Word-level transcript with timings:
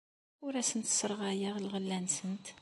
Ur 0.45 0.53
asent-sserɣayeɣ 0.61 1.55
lɣella-nsent. 1.65 2.45